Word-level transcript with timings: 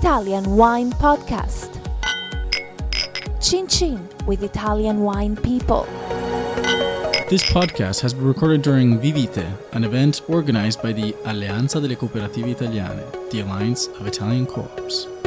Italian 0.00 0.56
Wine 0.56 0.90
Podcast. 0.92 1.76
Chin 3.38 3.66
Chin 3.66 4.08
with 4.24 4.42
Italian 4.42 5.00
wine 5.02 5.36
people. 5.36 5.84
This 7.28 7.44
podcast 7.52 8.00
has 8.00 8.14
been 8.14 8.24
recorded 8.24 8.62
during 8.62 8.98
Vivite, 8.98 9.46
an 9.74 9.84
event 9.84 10.22
organized 10.26 10.82
by 10.82 10.92
the 10.92 11.12
Alleanza 11.26 11.82
delle 11.82 11.96
Cooperative 11.96 12.46
Italiane, 12.46 13.04
the 13.30 13.40
Alliance 13.40 13.88
of 13.88 14.06
Italian 14.06 14.46
Co-ops. 14.46 15.04
Hello, 15.04 15.19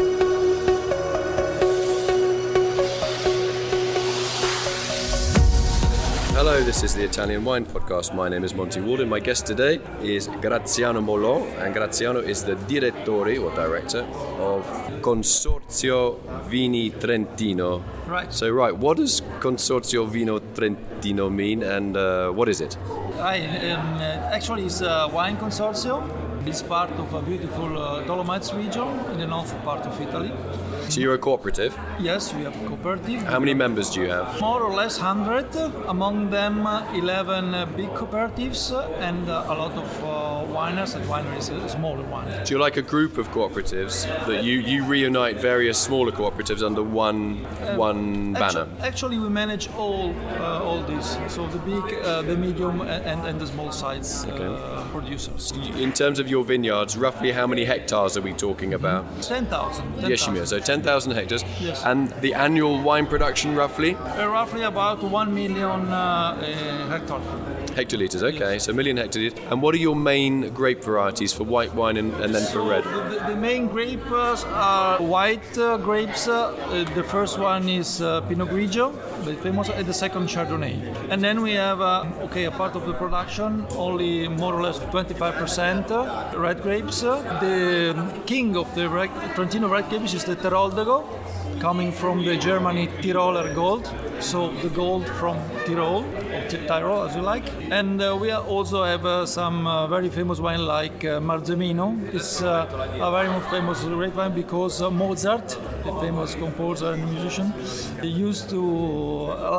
this 6.66 6.82
is 6.82 6.96
the 6.96 7.04
Italian 7.04 7.44
Wine 7.44 7.66
Podcast. 7.66 8.16
My 8.16 8.30
name 8.30 8.46
is 8.46 8.54
Monty 8.54 8.80
Waldin. 8.80 9.10
My 9.10 9.20
guest 9.20 9.46
today 9.46 9.82
is 10.02 10.30
Graziano 10.40 11.02
Molon, 11.02 11.42
and 11.60 11.74
Graziano 11.74 12.20
is 12.20 12.44
the 12.44 12.56
direttore 12.56 13.38
or 13.38 13.54
director 13.54 14.04
of 14.40 14.66
Consorzio 15.02 16.20
Vini 16.46 16.90
Trentino. 16.92 17.84
Right. 18.08 18.32
So, 18.34 18.50
right, 18.50 18.76
what 18.76 18.96
does 18.96 19.20
Consorzio 19.42 20.08
Vino 20.08 20.40
Trentino 20.40 21.30
mean, 21.30 21.64
and 21.64 21.98
uh, 21.98 22.32
what 22.32 22.48
is 22.48 22.62
it? 22.62 22.78
Hi, 23.18 23.40
um, 23.72 23.96
uh, 23.96 24.32
actually, 24.32 24.66
it's 24.66 24.80
a 24.80 25.10
wine 25.12 25.36
consortium. 25.36 26.10
It's 26.48 26.62
part 26.62 26.92
of 26.92 27.14
a 27.14 27.22
beautiful 27.22 27.78
uh, 27.78 28.04
Dolomites 28.04 28.54
region 28.54 28.88
in 29.12 29.20
the 29.20 29.28
north 29.28 29.54
part 29.64 29.86
of 29.86 30.00
Italy. 30.00 30.32
So, 30.90 31.00
you're 31.02 31.14
a 31.16 31.18
cooperative. 31.18 31.78
Yes, 32.00 32.34
we 32.34 32.44
have 32.44 32.56
a 32.62 32.68
cooperative. 32.68 33.22
How 33.24 33.40
many 33.40 33.54
members 33.54 33.90
do 33.90 34.02
you 34.02 34.10
have? 34.10 34.40
More 34.42 34.62
or 34.62 34.74
less 34.74 35.00
100, 35.00 35.56
among 35.88 36.30
them 36.30 36.66
uh, 36.68 36.84
11 36.94 37.54
uh, 37.54 37.66
big 37.78 37.90
cooperatives 37.90 38.72
and 39.00 39.30
uh, 39.30 39.46
a 39.48 39.54
lot 39.56 39.72
of 39.74 40.04
uh, 40.04 40.54
wineries 40.54 40.96
and 40.96 41.06
wineries, 41.06 41.70
smaller 41.70 42.04
ones. 42.04 42.34
So, 42.48 42.52
you're 42.54 42.60
like 42.60 42.78
a 42.78 42.82
group 42.82 43.18
of 43.18 43.30
cooperatives 43.32 44.06
that 44.28 44.44
you, 44.44 44.60
you 44.60 44.84
reunite 44.86 45.40
various 45.40 45.78
smaller 45.78 46.12
cooperatives 46.12 46.64
under 46.64 46.84
one 46.84 47.44
one 47.78 48.34
banner. 48.34 48.62
Actu- 48.62 48.84
Actually, 48.94 49.18
we 49.20 49.30
manage 49.30 49.70
all 49.78 50.14
uh, 50.40 50.64
all 50.64 50.84
these, 50.84 51.18
so 51.28 51.48
the 51.48 51.60
big, 51.60 51.94
uh, 52.04 52.22
the 52.22 52.36
medium, 52.36 52.82
and, 52.82 53.26
and 53.28 53.40
the 53.40 53.48
small 53.48 53.72
size 53.72 54.26
uh, 54.26 54.86
producers. 54.92 55.52
In 55.80 55.92
terms 55.94 56.20
of 56.20 56.30
your 56.30 56.44
vineyards, 56.44 56.98
roughly 56.98 57.32
how 57.32 57.48
many 57.48 57.66
hectares 57.66 58.18
are 58.18 58.22
we 58.22 58.34
talking 58.34 58.74
about? 58.74 59.06
10,000. 59.22 60.10
Yes, 60.10 60.26
you 60.28 60.34
mean. 60.34 60.46
So 60.46 60.60
10,000 60.74 61.12
hectares. 61.12 61.44
Yes. 61.62 61.84
And 61.86 62.10
the 62.22 62.34
annual 62.34 62.82
wine 62.82 63.06
production, 63.06 63.56
roughly? 63.56 63.96
Uh, 63.96 64.28
roughly 64.28 64.64
about 64.64 65.04
1 65.04 65.34
million 65.34 65.82
uh, 65.90 65.94
uh, 65.94 66.88
hectare. 66.90 67.63
Hectolitres, 67.76 68.22
okay. 68.22 68.60
So 68.60 68.72
a 68.72 68.76
million 68.76 68.98
hectolitres. 68.98 69.36
And 69.52 69.62
what 69.62 69.74
are 69.74 69.80
your 69.80 69.96
main 69.96 70.50
grape 70.54 70.84
varieties 70.84 71.34
for 71.34 71.44
white 71.44 71.74
wine 71.74 71.98
and, 71.98 72.14
and 72.24 72.34
then 72.36 72.46
for 72.52 72.62
red? 72.62 72.84
The, 72.84 72.90
the- 73.10 73.24
the 73.34 73.36
main 73.40 73.68
grapes 73.68 74.44
are 74.46 75.00
white 75.02 75.58
uh, 75.58 75.78
grapes. 75.78 76.28
Uh, 76.28 76.86
the 76.94 77.04
first 77.04 77.40
one 77.40 77.68
is 77.68 78.02
uh, 78.02 78.22
Pinot 78.22 78.50
Grigio, 78.50 78.92
very 79.24 79.38
famous, 79.38 79.70
and 79.70 79.88
the 79.88 79.94
second 79.94 80.28
Chardonnay. 80.28 80.76
And 81.10 81.24
then 81.24 81.42
we 81.42 81.54
have, 81.54 81.82
uh, 81.82 82.06
okay, 82.26 82.44
a 82.46 82.52
part 82.52 82.76
of 82.76 82.86
the 82.86 82.94
production, 82.94 83.66
only 83.76 84.28
more 84.28 84.54
or 84.54 84.62
less 84.62 84.78
25% 84.80 85.90
uh, 85.92 86.38
red 86.38 86.62
grapes. 86.62 87.02
The 87.02 87.96
king 88.28 88.56
of 88.56 88.74
the 88.76 88.88
red, 88.90 89.10
Trentino 89.36 89.68
red 89.68 89.90
grapes 89.90 90.14
is 90.14 90.26
the 90.26 90.36
Teroldego, 90.36 91.04
coming 91.64 91.94
from 91.94 92.26
the 92.26 92.36
Germany 92.36 92.88
Tiroler 93.02 93.56
gold. 93.56 93.86
So 94.20 94.52
the 94.64 94.70
gold 94.70 95.08
from 95.20 95.38
Tyrol, 95.66 96.04
or 96.36 96.42
Ty- 96.50 96.66
Tyrol 96.68 97.04
as 97.08 97.16
you 97.16 97.22
like. 97.22 97.46
And 97.72 98.02
uh, 98.02 98.18
we 98.22 98.32
also 98.32 98.84
have 98.84 99.06
uh, 99.06 99.26
some 99.26 99.66
uh, 99.68 99.88
very 99.88 100.10
famous 100.10 100.40
wine 100.40 100.66
like 100.66 101.06
uh, 101.06 101.20
Marzemino. 101.22 101.88
It's 102.14 102.42
uh, 102.42 102.68
a 103.08 103.12
very 103.12 103.30
famous 103.50 103.82
red 103.84 104.14
wine 104.16 104.34
because 104.34 104.82
uh, 104.82 104.92
Mozart, 104.92 105.48
the 105.86 105.94
famous 106.02 106.36
composer 106.36 106.92
and 106.94 107.10
musician, 107.14 107.54
he 108.02 108.10
used 108.10 108.50
to 108.50 108.62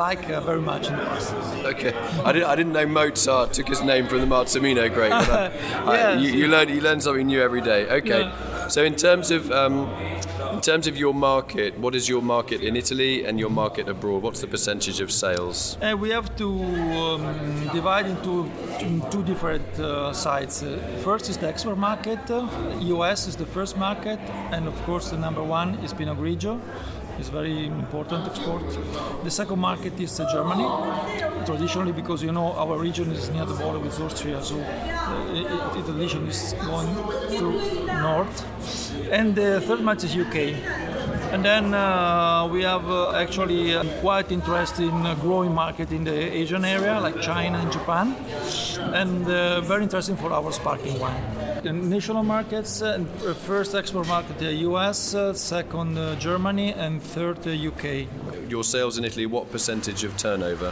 like 0.05 0.29
uh, 0.29 0.41
very 0.41 0.61
much 0.61 0.87
in 0.89 0.95
the 0.97 1.03
past. 1.05 1.33
Okay. 1.73 1.93
I 2.23 2.31
didn't, 2.33 2.49
I 2.49 2.55
didn't 2.55 2.73
know 2.73 2.85
Mozart 2.85 3.53
took 3.53 3.67
his 3.67 3.81
name 3.81 4.07
from 4.07 4.19
the 4.21 4.27
Marzemino 4.27 4.93
grape. 4.93 5.09
But 5.11 5.29
I, 5.31 5.91
I- 5.91 5.97
Yeah. 5.97 6.19
you, 6.19 6.29
you, 6.39 6.47
learn, 6.47 6.69
you 6.69 6.81
learn 6.81 7.01
something 7.01 7.25
new 7.25 7.41
every 7.41 7.61
day. 7.61 7.87
Okay. 7.99 8.21
Yeah. 8.21 8.67
So 8.67 8.83
in 8.83 8.95
terms 8.95 9.31
of... 9.31 9.51
Um, 9.51 9.89
in 10.55 10.61
terms 10.61 10.87
of 10.87 10.95
your 10.95 11.13
market, 11.13 11.77
what 11.77 11.93
is 11.95 12.07
your 12.07 12.21
market 12.21 12.61
in 12.61 12.77
Italy 12.77 13.25
and 13.25 13.37
your 13.37 13.49
market 13.49 13.89
abroad? 13.89 14.23
What's 14.23 14.39
the 14.39 14.47
percentage 14.47 15.01
of 15.01 15.11
sales? 15.11 15.77
And 15.81 15.99
we 15.99 16.09
have 16.11 16.33
to 16.37 16.49
um, 17.01 17.69
divide 17.73 18.05
into 18.05 18.49
two 19.11 19.23
different 19.23 19.67
uh, 19.77 20.13
sides. 20.13 20.63
Uh, 20.63 20.79
first 21.03 21.29
is 21.29 21.35
the 21.35 21.47
export 21.49 21.77
market. 21.77 22.19
Uh, 22.31 22.47
US 22.95 23.27
is 23.27 23.35
the 23.35 23.45
first 23.45 23.75
market, 23.77 24.19
and 24.53 24.65
of 24.65 24.81
course 24.83 25.09
the 25.09 25.17
number 25.17 25.43
one 25.43 25.75
is 25.83 25.93
Pinot 25.93 26.17
Grigio. 26.17 26.61
It's 27.17 27.29
very 27.29 27.67
important 27.67 28.27
export. 28.27 28.63
The 29.23 29.31
second 29.31 29.59
market 29.59 29.99
is 29.99 30.19
uh, 30.19 30.29
Germany, 30.31 30.67
traditionally 31.45 31.93
because 31.93 32.21
you 32.21 32.31
know 32.31 32.51
our 32.53 32.77
region 32.77 33.11
is 33.11 33.29
near 33.29 33.45
the 33.45 33.53
border 33.53 33.79
with 33.79 33.99
Austria, 34.01 34.43
so 34.43 34.55
the 34.55 35.39
it, 35.39 35.45
it, 35.77 35.85
tradition 35.85 36.27
is 36.27 36.53
going 36.65 36.93
through 37.37 37.85
north. 37.87 38.35
And 39.11 39.33
the 39.33 39.61
third 39.61 39.81
market 39.81 40.03
is 40.05 40.15
UK. 40.17 40.84
And 41.35 41.43
then 41.43 41.73
uh, 41.73 42.47
we 42.49 42.63
have 42.63 42.89
uh, 42.89 43.11
actually 43.11 43.73
a 43.73 43.83
quite 43.99 44.31
interesting 44.31 45.05
uh, 45.05 45.15
growing 45.15 45.53
market 45.53 45.91
in 45.91 46.05
the 46.05 46.13
Asian 46.13 46.63
area, 46.63 46.97
like 47.01 47.19
China 47.19 47.57
and 47.57 47.69
Japan, 47.73 48.15
and 48.93 49.27
uh, 49.27 49.59
very 49.59 49.83
interesting 49.83 50.15
for 50.15 50.31
our 50.31 50.53
sparkling 50.53 50.97
wine. 50.97 51.21
The 51.61 51.73
national 51.73 52.23
markets, 52.23 52.81
uh, 52.81 53.03
first 53.45 53.75
export 53.75 54.07
market, 54.07 54.39
the 54.39 54.53
US, 54.69 55.13
uh, 55.13 55.33
second 55.33 55.97
uh, 55.97 56.15
Germany, 56.15 56.71
and 56.71 57.03
third 57.03 57.45
uh, 57.45 57.51
UK. 57.51 58.07
Your 58.49 58.63
sales 58.63 58.97
in 58.97 59.03
Italy, 59.03 59.25
what 59.25 59.51
percentage 59.51 60.05
of 60.05 60.15
turnover? 60.15 60.71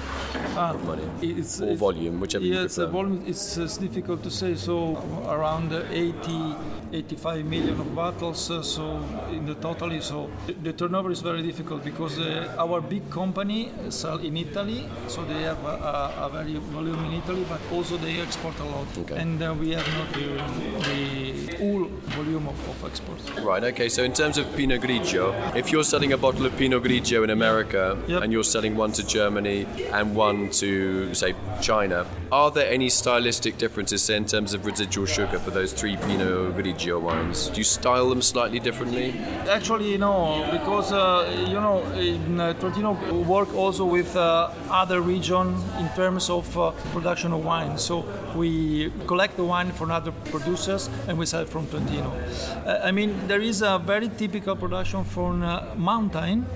Ah, 0.55 0.71
money. 0.85 1.03
It's, 1.21 1.59
Or 1.59 1.75
volume, 1.75 2.21
whichever 2.21 2.45
you 2.45 2.53
Yeah, 2.53 2.63
it's 2.63 2.77
volume. 2.77 3.21
It's, 3.27 3.57
uh, 3.57 3.63
it's 3.63 3.75
difficult 3.75 4.23
to 4.23 4.31
say. 4.31 4.55
So 4.55 4.95
around 5.27 5.73
uh, 5.73 5.83
80, 5.91 6.55
85 6.93 7.45
million 7.45 7.79
of 7.79 7.95
bottles. 7.95 8.49
Uh, 8.51 8.61
so 8.61 8.99
in 9.31 9.45
the 9.45 9.55
totally, 9.55 9.99
so 10.01 10.29
the- 10.61 10.73
turnover 10.73 11.11
is 11.11 11.21
very 11.21 11.41
difficult 11.41 11.83
because 11.83 12.19
uh, 12.19 12.55
our 12.59 12.81
big 12.81 13.09
company 13.09 13.71
sell 13.89 14.17
in 14.19 14.37
Italy, 14.37 14.87
so 15.07 15.23
they 15.25 15.41
have 15.43 15.63
a, 15.65 15.67
a, 15.67 16.25
a 16.25 16.29
very 16.29 16.53
volume 16.71 17.03
in 17.05 17.13
Italy, 17.13 17.45
but 17.49 17.59
also 17.71 17.97
they 17.97 18.19
export 18.21 18.57
a 18.59 18.63
lot, 18.63 18.87
Okay. 18.99 19.15
and 19.17 19.41
uh, 19.41 19.53
we 19.59 19.71
have 19.71 19.87
not 19.97 20.13
the, 20.13 20.27
the 20.89 21.57
whole 21.57 21.85
volume 22.15 22.47
of, 22.47 22.69
of 22.69 22.85
export. 22.89 23.19
Right, 23.43 23.63
okay, 23.63 23.89
so 23.89 24.03
in 24.03 24.13
terms 24.13 24.37
of 24.37 24.45
Pinot 24.55 24.81
Grigio, 24.81 25.33
if 25.55 25.71
you're 25.71 25.83
selling 25.83 26.13
a 26.13 26.17
bottle 26.17 26.45
of 26.45 26.55
Pinot 26.57 26.83
Grigio 26.83 27.23
in 27.23 27.29
America 27.31 27.97
Yep. 28.07 28.23
and 28.23 28.31
you're 28.33 28.43
selling 28.43 28.75
one 28.75 28.91
to 28.93 29.05
Germany 29.05 29.65
and 29.91 30.15
one 30.15 30.49
to, 30.51 31.13
say, 31.13 31.33
China, 31.61 32.05
are 32.33 32.49
there 32.49 32.67
any 32.67 32.89
stylistic 32.89 33.59
differences, 33.59 34.01
say, 34.01 34.15
in 34.17 34.25
terms 34.25 34.55
of 34.55 34.65
residual 34.65 35.05
sugar 35.05 35.37
for 35.37 35.51
those 35.51 35.71
three 35.71 35.95
Pinot 35.97 36.57
Grigio 36.57 36.99
wines? 36.99 37.49
Do 37.49 37.59
you 37.59 37.63
style 37.63 38.09
them 38.09 38.23
slightly 38.23 38.59
differently? 38.59 39.13
Actually, 39.47 39.99
no, 39.99 40.43
because 40.51 40.91
uh, 40.91 41.31
you 41.47 41.59
know, 41.65 41.83
in 41.93 42.39
uh, 42.39 42.53
Trentino 42.53 42.93
work 43.21 43.53
also 43.53 43.85
with 43.85 44.15
uh, 44.15 44.49
other 44.71 44.99
region 45.01 45.55
in 45.77 45.87
terms 45.89 46.31
of 46.31 46.57
uh, 46.57 46.71
production 46.91 47.33
of 47.33 47.45
wine. 47.45 47.77
So 47.77 48.03
we 48.35 48.91
collect 49.05 49.37
the 49.37 49.43
wine 49.43 49.71
from 49.71 49.91
other 49.91 50.11
producers 50.31 50.89
and 51.07 51.19
we 51.19 51.27
sell 51.27 51.45
from 51.45 51.67
Trentino. 51.67 52.11
Uh, 52.65 52.79
I 52.83 52.91
mean, 52.91 53.27
there 53.27 53.41
is 53.41 53.61
a 53.61 53.77
very 53.77 54.09
typical 54.09 54.55
production 54.55 55.03
from 55.03 55.43
uh, 55.43 55.75
mountain. 55.75 56.47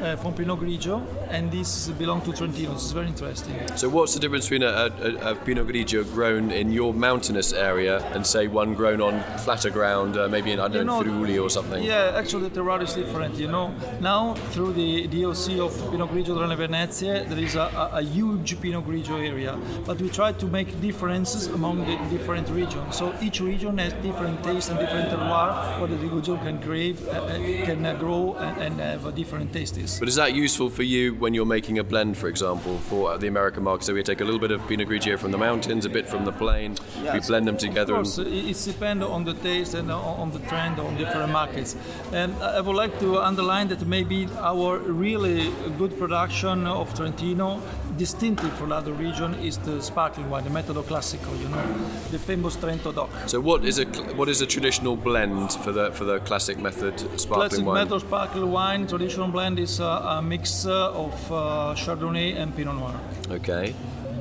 Uh, 0.00 0.14
from 0.14 0.32
Pinot 0.32 0.60
Grigio, 0.60 1.04
and 1.28 1.50
this 1.50 1.88
belongs 1.88 2.24
to 2.24 2.32
Trentino. 2.32 2.72
It's 2.72 2.92
very 2.92 3.08
interesting. 3.08 3.56
So 3.76 3.88
what's 3.88 4.14
the 4.14 4.20
difference 4.20 4.44
between 4.48 4.62
a, 4.62 4.92
a, 5.02 5.32
a 5.32 5.34
Pinot 5.34 5.66
Grigio 5.66 6.04
grown 6.12 6.52
in 6.52 6.70
your 6.70 6.94
mountainous 6.94 7.52
area 7.52 7.98
and, 8.14 8.24
say, 8.24 8.46
one 8.46 8.74
grown 8.74 9.00
on 9.00 9.20
flatter 9.38 9.70
ground, 9.70 10.16
uh, 10.16 10.28
maybe 10.28 10.52
in, 10.52 10.60
I 10.60 10.68
don't 10.68 10.86
know, 10.86 11.00
You 11.00 11.06
know, 11.06 11.18
Friuli 11.18 11.38
or 11.40 11.50
something? 11.50 11.82
Yeah, 11.82 12.12
actually 12.14 12.48
the 12.48 12.60
terroir 12.60 12.80
is 12.80 12.94
different. 12.94 13.34
You 13.34 13.48
know, 13.48 13.74
now 14.00 14.34
through 14.52 14.74
the 14.74 15.08
DOC 15.08 15.58
of 15.58 15.90
Pinot 15.90 16.10
Grigio 16.10 16.36
Tre 16.36 16.68
Venezie, 16.68 17.28
there 17.28 17.38
is 17.38 17.56
a, 17.56 17.90
a, 17.92 18.00
huge 18.00 18.60
Pinot 18.60 18.86
Grigio 18.86 19.18
area, 19.18 19.58
but 19.84 20.00
we 20.00 20.10
try 20.10 20.30
to 20.30 20.46
make 20.46 20.80
differences 20.80 21.48
among 21.48 21.78
the 21.86 21.96
different 22.16 22.48
regions. 22.50 22.94
So 22.94 23.12
each 23.20 23.40
region 23.40 23.78
has 23.78 23.92
different 23.94 24.44
taste 24.44 24.70
and 24.70 24.78
different 24.78 25.10
terroir, 25.10 25.80
where 25.80 25.88
the 25.88 25.96
Grigio 25.96 26.40
can 26.40 26.62
crave, 26.62 27.04
uh, 27.08 27.12
uh, 27.12 27.36
can 27.64 27.84
uh, 27.84 27.94
grow 27.94 28.36
and, 28.36 28.62
and 28.62 28.80
have 28.80 29.04
a 29.04 29.10
different 29.10 29.52
tastes. 29.52 29.87
But 29.98 30.08
is 30.08 30.16
that 30.16 30.34
useful 30.34 30.68
for 30.68 30.82
you 30.82 31.14
when 31.14 31.34
you're 31.34 31.46
making 31.46 31.78
a 31.78 31.84
blend, 31.84 32.16
for 32.16 32.28
example, 32.28 32.78
for 32.78 33.16
the 33.18 33.28
American 33.28 33.62
market? 33.64 33.84
So 33.84 33.94
we 33.94 34.02
take 34.02 34.20
a 34.20 34.24
little 34.24 34.40
bit 34.40 34.50
of 34.50 34.66
Pinot 34.68 34.88
Grigio 34.88 35.18
from 35.18 35.30
the 35.30 35.38
mountains, 35.38 35.86
a 35.86 35.88
bit 35.88 36.08
from 36.08 36.24
the 36.24 36.32
plain, 36.32 36.76
we 37.12 37.20
blend 37.20 37.46
them 37.46 37.56
together. 37.56 37.94
Of 37.94 38.04
course, 38.04 38.18
it 38.18 38.48
it 38.52 38.64
depends 38.64 39.04
on 39.04 39.24
the 39.24 39.34
taste 39.34 39.74
and 39.74 39.90
on 39.90 40.30
the 40.30 40.40
trend 40.50 40.78
on 40.78 40.96
different 40.96 41.32
markets. 41.32 41.76
And 42.12 42.34
I 42.42 42.60
would 42.60 42.76
like 42.76 42.98
to 43.00 43.18
underline 43.18 43.68
that 43.68 43.86
maybe 43.86 44.28
our 44.38 44.78
really 44.78 45.50
good 45.78 45.98
production 45.98 46.66
of 46.66 46.94
Trentino, 46.94 47.60
distinctive 47.98 48.52
from 48.56 48.72
other 48.72 48.92
region, 48.92 49.34
is 49.34 49.58
the 49.58 49.82
sparkling 49.82 50.30
wine, 50.30 50.44
the 50.44 50.50
Metodo 50.50 50.82
Classico. 50.82 51.30
You 51.42 51.48
know, 51.48 51.62
the 52.10 52.18
famous 52.18 52.56
Trento 52.56 52.94
DOC. 52.94 53.10
So 53.26 53.40
what 53.40 53.64
is 53.64 53.78
a 53.78 53.84
what 54.18 54.28
is 54.28 54.40
a 54.40 54.46
traditional 54.46 54.96
blend 54.96 55.52
for 55.64 55.72
the 55.72 55.92
for 55.92 56.04
the 56.04 56.20
classic 56.20 56.58
method 56.58 56.98
sparkling 57.20 57.48
Classic 57.48 57.66
wine? 57.66 57.74
Classic 57.74 57.90
method 57.90 58.00
sparkling 58.08 58.50
wine, 58.50 58.86
traditional 58.86 59.28
blend 59.28 59.58
is 59.58 59.80
a, 59.80 59.84
a 59.84 60.22
mix 60.22 60.64
uh, 60.66 60.92
of 60.92 61.32
uh, 61.32 61.74
Chardonnay 61.76 62.36
and 62.36 62.54
Pinot 62.56 62.76
Noir. 62.76 62.94
Okay. 63.30 63.74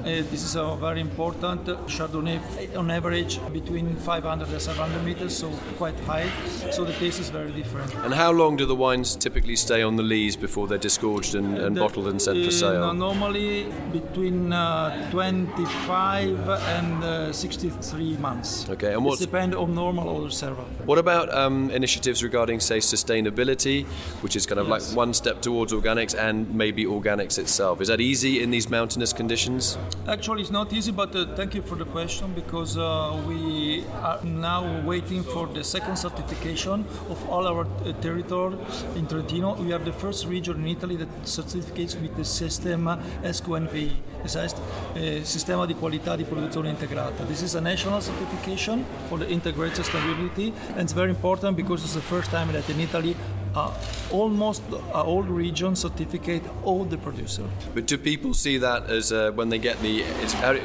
Uh, 0.07 0.23
this 0.31 0.41
is 0.41 0.55
a 0.55 0.73
very 0.79 1.01
important 1.01 1.65
Chardonnay, 1.87 2.39
on 2.77 2.89
average 2.89 3.39
between 3.51 3.93
500 3.97 4.47
and 4.47 4.61
700 4.61 5.03
meters, 5.03 5.35
so 5.37 5.49
quite 5.77 5.99
high. 6.05 6.29
So 6.71 6.85
the 6.85 6.93
taste 6.93 7.19
is 7.19 7.29
very 7.29 7.51
different. 7.51 7.93
And 8.05 8.13
how 8.13 8.31
long 8.31 8.55
do 8.55 8.65
the 8.65 8.73
wines 8.75 9.17
typically 9.17 9.57
stay 9.57 9.81
on 9.83 9.97
the 9.97 10.03
lees 10.03 10.37
before 10.37 10.65
they're 10.65 10.77
disgorged 10.77 11.35
and, 11.35 11.57
and 11.57 11.75
The- 11.75 11.81
bottled 11.81 12.07
and 12.07 12.21
sent 12.21 12.37
for 12.41 12.47
uh, 12.47 12.51
sale? 12.51 12.79
no- 12.79 12.93
normally 12.93 13.65
between 13.91 14.53
uh, 14.53 15.11
25 15.11 16.49
and 16.77 17.03
uh, 17.03 17.33
63 17.33 18.15
months. 18.17 18.65
Okay, 18.69 18.93
and 18.93 19.01
It 19.03 19.09
what's 19.09 19.19
depends 19.19 19.57
on 19.57 19.75
normal 19.75 20.07
or 20.07 20.21
reserva. 20.29 20.63
what 20.85 20.99
about 20.99 21.33
um, 21.33 21.69
initiatives 21.71 22.23
regarding, 22.23 22.61
say, 22.61 22.77
sustainability, 22.77 23.85
which 24.23 24.37
is 24.37 24.45
kind 24.45 24.59
of 24.61 24.69
Yes. 24.69 24.87
like 24.89 24.95
one 24.97 25.13
step 25.13 25.41
towards 25.41 25.73
organics 25.73 26.15
and 26.17 26.49
maybe 26.55 26.85
organics 26.85 27.37
itself? 27.37 27.81
Is 27.81 27.89
that 27.89 27.99
easy 27.99 28.41
in 28.41 28.51
these 28.51 28.69
mountainous 28.69 29.11
conditions? 29.11 29.77
Actually, 30.05 30.41
it's 30.41 30.51
not 30.51 30.71
easy, 30.71 30.91
but 30.91 31.13
uh, 31.15 31.25
thank 31.35 31.53
you 31.53 31.61
for 31.61 31.75
the 31.75 31.85
question 31.85 32.31
because 32.33 32.77
uh, 32.77 33.21
we 33.27 33.83
are 34.01 34.23
now 34.23 34.81
waiting 34.85 35.21
for 35.21 35.47
the 35.47 35.63
second 35.63 35.97
certification 35.97 36.85
of 37.09 37.29
all 37.29 37.45
our 37.45 37.65
uh, 37.65 37.91
territory 38.01 38.55
in 38.95 39.05
Trentino. 39.05 39.55
We 39.55 39.73
are 39.73 39.79
the 39.79 39.91
first 39.91 40.25
region 40.27 40.63
in 40.63 40.67
Italy 40.67 40.95
that 40.95 41.09
certificates 41.27 41.95
with 41.95 42.15
the 42.15 42.23
Sistema 42.23 42.99
SQNPI, 43.23 43.91
das 44.23 44.35
heißt 44.35 44.57
uh, 44.57 45.23
Sistema 45.23 45.65
di 45.65 45.73
Qualità 45.73 46.15
di 46.15 46.23
Produzione 46.23 46.69
Integrata. 46.69 47.25
This 47.25 47.41
is 47.41 47.55
a 47.55 47.61
national 47.61 48.01
certification 48.01 48.85
for 49.09 49.19
the 49.19 49.27
integrated 49.29 49.83
stability, 49.83 50.53
and 50.75 50.81
it's 50.81 50.93
very 50.93 51.09
important 51.09 51.57
because 51.57 51.83
it's 51.83 51.95
the 51.95 52.01
first 52.01 52.31
time 52.31 52.51
that 52.53 52.69
in 52.69 52.79
Italy 52.79 53.13
uh, 53.13 53.46
almost 54.11 54.63
uh, 54.71 55.01
all 55.01 55.23
regions 55.23 55.79
certificate 55.79 56.43
all 56.63 56.85
the 56.85 56.97
producer. 56.97 57.43
But 57.73 57.87
do 57.87 57.97
people 57.97 58.33
see 58.33 58.57
that 58.59 58.89
as 58.89 59.11
uh, 59.11 59.31
when 59.35 59.49
they 59.49 59.59
get 59.59 59.79
the 59.81 60.01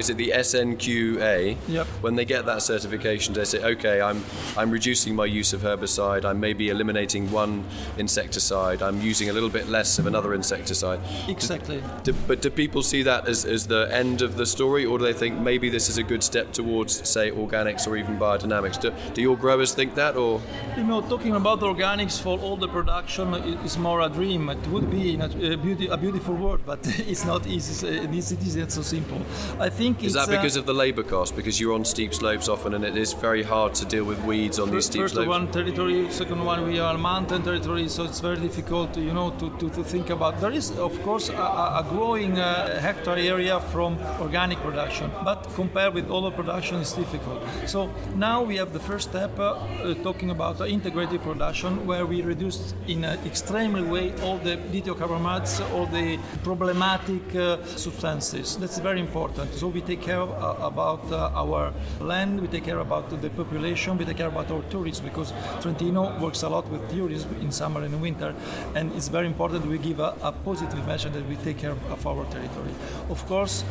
is 0.00 0.10
it 0.10 0.16
the 0.16 0.30
SNQA? 0.34 1.56
Yep. 1.68 1.86
When 2.00 2.14
they 2.16 2.24
get 2.24 2.46
that 2.46 2.62
certification, 2.62 3.34
they 3.34 3.44
say, 3.44 3.62
okay, 3.62 4.00
I'm 4.00 4.22
I'm 4.56 4.70
reducing 4.70 5.14
my 5.14 5.26
use 5.26 5.52
of 5.52 5.62
herbicide. 5.62 6.24
I'm 6.24 6.40
maybe 6.40 6.68
eliminating 6.68 7.30
one 7.30 7.64
insecticide. 7.98 8.82
I'm 8.82 9.00
using 9.00 9.30
a 9.30 9.32
little 9.32 9.50
bit 9.50 9.68
less 9.68 9.98
of 9.98 10.06
another 10.06 10.34
insecticide. 10.34 11.00
Exactly. 11.28 11.82
Do, 12.04 12.14
but 12.26 12.42
do 12.42 12.50
people 12.50 12.82
see 12.82 13.02
that 13.02 13.28
as, 13.28 13.44
as 13.44 13.66
the 13.66 13.88
end 13.92 14.22
of 14.22 14.36
the 14.36 14.46
story, 14.46 14.84
or 14.84 14.98
do 14.98 15.04
they 15.04 15.12
think 15.12 15.38
maybe 15.38 15.70
this 15.70 15.88
is 15.88 15.98
a 15.98 16.02
good 16.02 16.22
step 16.22 16.52
towards, 16.52 17.08
say, 17.08 17.30
organics 17.30 17.86
or 17.86 17.96
even 17.96 18.18
biodynamics? 18.18 18.80
Do, 18.80 18.92
do 19.14 19.20
your 19.22 19.36
growers 19.36 19.74
think 19.74 19.94
that, 19.94 20.16
or 20.16 20.40
You 20.76 20.84
know, 20.84 21.00
talking 21.02 21.34
about 21.34 21.60
organics 21.60 22.20
for 22.20 22.38
all 22.38 22.56
the 22.56 22.68
production 22.82 23.34
is 23.64 23.78
more 23.78 24.00
a 24.00 24.08
dream. 24.08 24.48
It 24.48 24.66
would 24.72 24.90
be 24.90 25.04
a, 25.14 25.24
a, 25.54 25.56
beauty, 25.56 25.86
a 25.86 25.96
beautiful 25.96 26.34
word, 26.34 26.60
but 26.66 26.80
it's 27.12 27.24
not 27.24 27.46
easy. 27.46 27.86
It's, 28.18 28.32
it 28.32 28.42
isn't 28.42 28.72
so 28.72 28.82
simple. 28.82 29.20
I 29.60 29.68
think 29.68 30.02
is 30.02 30.16
it's 30.16 30.26
that 30.26 30.32
because 30.36 30.56
of 30.56 30.66
the 30.66 30.74
labour 30.74 31.04
cost? 31.04 31.36
Because 31.36 31.60
you're 31.60 31.74
on 31.74 31.84
steep 31.84 32.12
slopes 32.12 32.48
often, 32.48 32.74
and 32.74 32.84
it 32.84 32.96
is 32.96 33.12
very 33.12 33.44
hard 33.44 33.74
to 33.80 33.84
deal 33.84 34.04
with 34.04 34.18
weeds 34.24 34.58
on 34.58 34.68
uh, 34.68 34.72
these 34.72 34.74
first, 34.74 34.92
steep 34.92 35.02
first 35.02 35.14
slopes. 35.14 35.28
one 35.28 35.46
territory, 35.52 36.10
second 36.10 36.44
one 36.44 36.66
we 36.66 36.80
are 36.80 36.94
on 36.94 37.00
mountain 37.00 37.42
territory, 37.42 37.88
so 37.88 38.04
it's 38.04 38.20
very 38.20 38.40
difficult, 38.48 38.96
you 38.96 39.14
know, 39.18 39.30
to, 39.40 39.46
to, 39.58 39.70
to 39.70 39.84
think 39.84 40.10
about. 40.10 40.40
There 40.40 40.56
is, 40.60 40.66
of 40.88 40.94
course, 41.02 41.28
a, 41.28 41.34
a 41.34 41.82
a 41.82 41.84
growing 41.88 42.38
uh, 42.38 42.80
hectare 42.80 43.18
area 43.18 43.60
from 43.72 43.98
organic 44.20 44.58
production, 44.58 45.10
but 45.24 45.40
compared 45.54 45.94
with 45.94 46.10
other 46.10 46.30
production, 46.30 46.80
it's 46.80 46.92
difficult. 46.92 47.40
So 47.66 47.90
now 48.16 48.42
we 48.42 48.56
have 48.56 48.72
the 48.72 48.80
first 48.80 49.10
step, 49.10 49.38
uh, 49.38 49.44
uh, 49.44 49.94
talking 50.02 50.30
about 50.30 50.60
integrated 50.68 51.20
production, 51.22 51.86
where 51.86 52.06
we 52.06 52.22
reduce 52.22 52.71
in 52.86 53.04
an 53.04 53.18
extremely 53.26 53.82
way 53.82 54.12
all 54.22 54.38
the 54.38 54.56
dithiocarbamates, 54.56 55.60
all 55.72 55.86
the 55.86 56.18
problematic 56.42 57.34
uh, 57.34 57.64
substances. 57.64 58.56
That's 58.56 58.78
very 58.78 59.00
important. 59.00 59.54
So 59.54 59.68
we 59.68 59.80
take 59.80 60.02
care 60.02 60.20
of, 60.20 60.30
uh, 60.30 60.66
about 60.66 61.10
uh, 61.12 61.30
our 61.34 61.72
land, 62.00 62.40
we 62.40 62.48
take 62.48 62.64
care 62.64 62.78
about 62.78 63.08
the 63.20 63.30
population, 63.30 63.98
we 63.98 64.04
take 64.04 64.16
care 64.16 64.28
about 64.28 64.50
our 64.50 64.62
tourists 64.70 65.00
because 65.00 65.32
Trentino 65.60 66.18
works 66.20 66.42
a 66.42 66.48
lot 66.48 66.68
with 66.68 66.88
tourism 66.90 67.34
in 67.40 67.52
summer 67.52 67.82
and 67.82 68.00
winter, 68.00 68.34
and 68.74 68.92
it's 68.92 69.08
very 69.08 69.26
important 69.26 69.66
we 69.66 69.78
give 69.78 70.00
a, 70.00 70.14
a 70.22 70.32
positive 70.32 70.86
message 70.86 71.12
that 71.12 71.28
we 71.28 71.36
take 71.36 71.58
care 71.58 71.76
of 71.90 72.06
our 72.06 72.24
territory. 72.26 72.74
Of 73.10 73.26
course, 73.26 73.64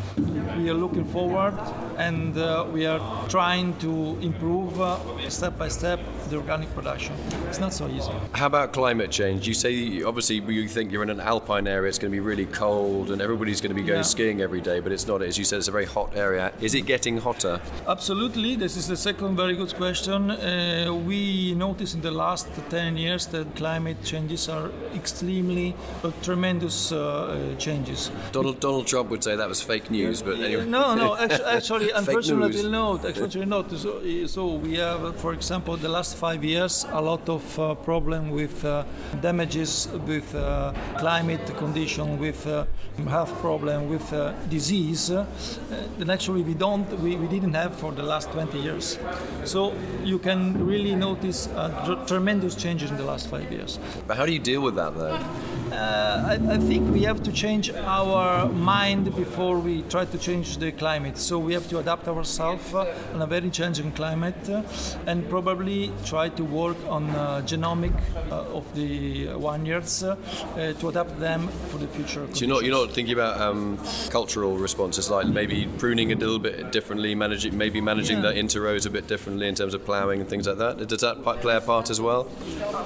we 0.58 0.70
are 0.70 0.74
looking 0.74 1.06
forward 1.06 1.54
and 1.98 2.38
uh, 2.38 2.66
we 2.72 2.86
are 2.86 3.02
trying 3.28 3.78
to 3.80 4.18
improve 4.22 4.80
uh, 4.80 4.98
step 5.30 5.58
by 5.58 5.68
step 5.68 6.00
the 6.32 6.38
organic 6.38 6.74
production. 6.74 7.14
It's 7.50 7.60
not 7.60 7.74
so 7.74 7.88
easy. 7.88 8.12
How 8.34 8.48
about 8.48 8.74
climate 8.74 9.12
change? 9.12 9.48
You 9.48 9.54
say 9.54 10.02
obviously 10.04 10.38
you 10.38 10.68
think 10.68 10.92
you're 10.92 11.04
in 11.04 11.10
an 11.10 11.20
alpine 11.20 11.68
area, 11.68 11.90
it's 11.90 12.00
going 12.00 12.12
to 12.12 12.16
be 12.16 12.20
really 12.32 12.46
cold, 12.48 13.12
and 13.12 13.22
everybody's 13.22 13.62
going 13.62 13.76
to 13.76 13.80
be 13.82 13.86
going 13.92 14.00
Yeah. 14.00 14.04
skiing 14.16 14.42
every 14.42 14.62
day, 14.62 14.80
but 14.80 14.92
it's 14.92 15.08
not. 15.08 15.22
As 15.22 15.38
you 15.38 15.46
said, 15.46 15.58
it's 15.60 15.68
a 15.68 15.72
very 15.80 15.86
hot 15.98 16.10
area. 16.16 16.52
Is 16.62 16.74
it 16.74 16.86
getting 16.94 17.18
hotter? 17.18 17.60
Absolutely, 17.88 18.56
this 18.56 18.76
is 18.78 18.88
the 18.88 18.98
second 18.98 19.36
very 19.36 19.56
good 19.56 19.74
question. 19.76 20.32
Uh, 20.32 20.94
we 21.06 21.54
noticed 21.56 21.96
in 21.96 22.02
the 22.02 22.12
last 22.12 22.48
10 22.70 22.98
years 22.98 23.26
that 23.28 23.46
climate 23.56 23.98
changes 24.04 24.48
are 24.50 24.70
extremely 24.96 25.76
uh, 26.04 26.12
tremendous 26.24 26.92
uh, 26.92 26.98
uh, 26.98 27.56
changes. 27.58 28.10
Donald 28.32 28.60
Donald 28.60 28.88
Trump 28.88 29.10
would 29.10 29.24
say 29.24 29.36
that 29.36 29.50
was 29.50 29.62
fake 29.62 29.92
news, 29.92 30.22
but 30.22 30.40
anyway. 30.40 30.66
No, 30.66 30.96
no, 30.96 31.18
actu- 31.26 31.44
actually, 31.44 31.88
Fake 31.88 31.98
unfortunately, 31.98 32.70
not. 32.72 33.06
Actually, 33.06 33.46
not. 33.46 33.70
So, 33.72 33.92
so 34.28 34.42
we 34.56 34.76
have, 34.78 35.16
for 35.20 35.34
example, 35.34 35.76
the 35.78 35.90
last 35.90 36.16
five 36.22 36.44
years, 36.44 36.86
a 36.92 37.02
lot 37.02 37.28
of 37.28 37.44
uh, 37.58 37.74
problem 37.74 38.30
with 38.30 38.64
uh, 38.64 38.84
damages, 39.22 39.88
with 40.06 40.36
uh, 40.36 40.72
climate 41.00 41.44
condition, 41.58 42.20
with 42.20 42.46
uh, 42.46 42.64
health 43.10 43.34
problem, 43.42 43.90
with 43.90 44.14
uh, 44.14 44.32
disease. 44.48 45.10
Uh, 45.10 45.26
that 45.98 46.10
actually 46.12 46.44
we 46.44 46.54
don't, 46.54 46.88
we, 47.00 47.16
we 47.16 47.28
didn't 47.28 47.56
have 47.56 47.74
for 47.76 47.92
the 47.92 48.04
last 48.04 48.30
20 48.34 48.60
years. 48.60 49.00
So 49.46 49.74
you 50.04 50.20
can 50.20 50.64
really 50.64 50.94
notice 50.94 51.48
uh, 51.48 51.70
tr- 51.86 52.06
tremendous 52.06 52.54
changes 52.54 52.92
in 52.92 52.98
the 52.98 53.06
last 53.06 53.28
five 53.28 53.52
years. 53.52 53.80
But 54.06 54.16
how 54.18 54.28
do 54.28 54.32
you 54.32 54.44
deal 54.52 54.62
with 54.62 54.76
that 54.76 54.96
though? 54.96 55.20
Uh, 55.72 56.26
I, 56.28 56.54
I 56.56 56.58
think 56.58 56.92
we 56.92 57.04
have 57.04 57.24
to 57.24 57.32
change 57.32 57.72
our 57.72 58.50
mind 58.50 59.16
before 59.16 59.58
we 59.58 59.84
try 59.84 60.04
to 60.06 60.18
change 60.18 60.58
the 60.58 60.72
climate. 60.74 61.18
So 61.18 61.40
we 61.40 61.54
have 61.54 61.68
to 61.70 61.80
adapt 61.80 62.08
ourselves 62.10 62.74
uh, 62.74 62.94
in 63.14 63.22
a 63.22 63.26
very 63.28 63.50
changing 63.50 63.94
climate 63.94 64.50
uh, 64.50 64.64
and 65.08 65.28
probably 65.30 65.92
try 66.06 66.28
to 66.30 66.44
work 66.44 66.78
on 66.90 67.10
uh, 67.12 67.42
genomic 67.46 67.94
uh, 68.30 68.58
of 68.58 68.66
the 68.76 69.28
vineyards 69.38 70.00
to 70.02 70.88
adapt 70.90 71.18
them 71.20 71.48
for 71.70 71.78
the 71.78 71.88
future. 71.88 72.28
So 72.34 72.46
you're 72.46 72.54
not 72.56 72.64
you're 72.66 72.76
not 72.86 72.94
thinking 72.94 73.14
about 73.14 73.40
um, 73.40 73.80
cultural 74.10 74.58
responses 74.58 75.10
like 75.10 75.28
maybe 75.28 75.68
pruning 75.78 76.12
a 76.12 76.16
little 76.16 76.40
bit 76.40 76.72
differently, 76.74 77.16
managing 77.16 77.58
maybe 77.58 77.80
managing 77.80 78.18
Yeah. 78.18 78.32
the 78.32 78.38
interrows 78.38 78.86
a 78.86 78.90
bit 78.90 79.08
differently 79.08 79.48
in 79.48 79.56
terms 79.56 79.74
of 79.74 79.86
ploughing 79.86 80.20
and 80.20 80.30
things 80.30 80.48
like 80.48 80.58
that. 80.58 80.86
Does 80.88 81.02
that 81.02 81.24
play 81.42 81.56
a 81.56 81.62
part 81.62 81.90
as 81.90 82.02
well? 82.02 82.28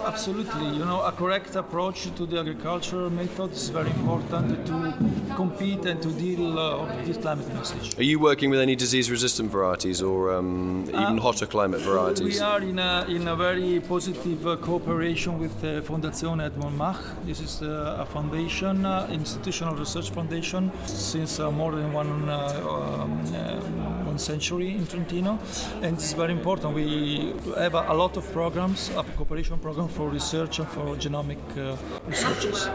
Absolutely, 0.05 0.67
you 0.77 0.85
know, 0.85 1.01
a 1.01 1.11
correct 1.11 1.55
approach 1.55 2.03
to 2.15 2.25
the 2.27 2.37
agricultural 2.75 3.09
method 3.09 3.51
is 3.53 3.69
very 3.69 3.89
important 3.89 4.65
to 4.67 4.93
compete 5.35 5.85
and 5.85 6.01
to 6.01 6.11
deal 6.11 6.59
uh, 6.59 6.83
with 6.83 7.05
this 7.07 7.17
climate 7.17 7.47
message. 7.53 7.97
Are 7.97 8.03
you 8.03 8.19
working 8.19 8.49
with 8.49 8.59
any 8.59 8.75
disease-resistant 8.75 9.49
varieties 9.49 10.01
or 10.01 10.35
um, 10.35 10.83
even 10.89 11.17
hotter 11.17 11.45
climate 11.45 11.81
varieties? 11.81 12.35
We 12.35 12.39
are 12.41 12.61
in 12.61 12.77
a, 12.79 13.05
in 13.07 13.27
a 13.29 13.35
very 13.35 13.79
positive 13.79 14.45
uh, 14.45 14.57
cooperation 14.57 15.39
with 15.39 15.55
uh, 15.63 15.81
Fondazione 15.87 16.43
Edmund 16.43 16.77
Mach. 16.77 17.01
This 17.25 17.39
is 17.39 17.61
uh, 17.61 18.03
a 18.03 18.05
foundation, 18.05 18.85
uh, 18.85 19.07
institutional 19.09 19.75
research 19.75 20.09
foundation, 20.11 20.69
since 20.85 21.39
uh, 21.39 21.49
more 21.51 21.71
than 21.71 21.93
one, 21.93 22.27
uh, 22.27 22.43
um, 22.67 23.94
uh, 24.15 24.17
one 24.17 24.19
century 24.19 24.71
in 24.71 24.87
Trentino, 24.87 25.37
and 25.81 25.97
it's 25.97 26.13
very 26.13 26.31
important. 26.31 26.73
We 26.73 27.33
have 27.57 27.75
a, 27.75 27.85
a 27.89 27.93
lot 27.93 28.17
of 28.17 28.31
programs, 28.31 28.89
a 28.89 29.03
cooperation 29.03 29.59
program 29.59 29.87
for 29.87 30.09
research 30.09 30.59
and 30.59 30.67
for 30.67 30.95
genomic 30.97 31.39
uh, 31.57 31.75
researches. 32.07 32.69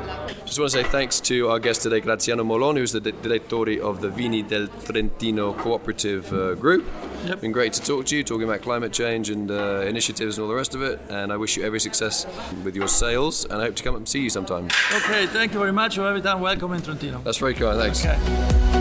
Just 0.45 0.59
want 0.59 0.71
to 0.73 0.79
say 0.79 0.85
thanks 0.85 1.21
to 1.21 1.49
our 1.49 1.59
guest 1.59 1.83
today, 1.83 2.01
Graziano 2.01 2.45
Molon, 2.45 2.77
who's 2.77 2.93
the 2.93 3.01
direttore 3.01 3.81
of 3.81 4.01
the 4.01 4.11
Vini 4.11 4.43
del 4.43 4.69
Trentino 4.85 5.53
Cooperative 5.55 6.33
uh, 6.33 6.55
Group. 6.55 6.85
Yep. 7.27 7.41
Been 7.41 7.53
great 7.53 7.73
to 7.75 7.83
talk 7.83 8.07
to 8.07 8.17
you, 8.17 8.25
talking 8.25 8.49
about 8.49 8.63
climate 8.63 8.93
change 8.93 9.31
and 9.31 9.51
uh, 9.51 9.85
initiatives 9.87 10.39
and 10.39 10.43
all 10.43 10.49
the 10.49 10.57
rest 10.57 10.75
of 10.75 10.83
it. 10.83 11.01
And 11.09 11.33
I 11.33 11.37
wish 11.37 11.57
you 11.57 11.65
every 11.65 11.81
success 11.81 12.27
with 12.65 12.77
your 12.77 12.89
sales, 12.89 13.45
and 13.45 13.61
I 13.61 13.65
hope 13.67 13.77
to 13.77 13.83
come 13.83 13.95
up 13.95 13.99
and 13.99 14.09
see 14.09 14.21
you 14.21 14.31
sometime. 14.31 14.69
Okay, 14.95 15.27
thank 15.27 15.53
you 15.53 15.59
very 15.59 15.73
much. 15.73 15.97
You're 15.97 16.09
every 16.09 16.23
time 16.23 16.41
welcome 16.41 16.73
in 16.73 16.83
Trentino. 16.83 17.21
That's 17.25 17.39
very 17.39 17.55
kind. 17.55 17.79
Thanks. 17.79 18.05
Okay. 18.05 18.80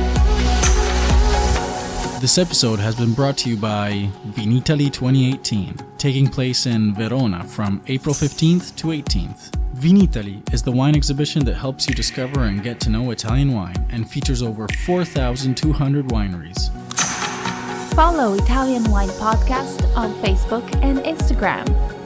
This 2.19 2.37
episode 2.37 2.79
has 2.79 2.95
been 2.95 3.13
brought 3.13 3.37
to 3.37 3.49
you 3.49 3.55
by 3.55 4.09
Vinitaly 4.31 4.91
2018, 4.91 5.73
taking 5.97 6.27
place 6.27 6.65
in 6.65 6.93
Verona 6.93 7.45
from 7.45 7.81
April 7.87 8.13
15th 8.13 8.75
to 8.75 8.87
18th. 8.87 9.51
Vinitaly 9.75 10.53
is 10.53 10.61
the 10.61 10.71
wine 10.71 10.97
exhibition 10.97 11.45
that 11.45 11.53
helps 11.53 11.87
you 11.87 11.95
discover 11.95 12.41
and 12.41 12.61
get 12.61 12.81
to 12.81 12.89
know 12.89 13.11
Italian 13.11 13.53
wine 13.53 13.87
and 13.91 14.11
features 14.11 14.43
over 14.43 14.67
4,200 14.85 16.07
wineries. 16.07 16.69
Follow 17.93 18.33
Italian 18.33 18.83
Wine 18.91 19.07
Podcast 19.11 19.95
on 19.95 20.13
Facebook 20.15 20.75
and 20.83 20.99
Instagram. 20.99 21.98